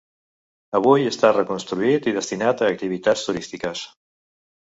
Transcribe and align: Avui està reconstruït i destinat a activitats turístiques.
Avui 0.77 1.03
està 1.09 1.29
reconstruït 1.35 2.09
i 2.11 2.13
destinat 2.17 2.65
a 2.67 2.71
activitats 2.75 3.27
turístiques. 3.27 3.85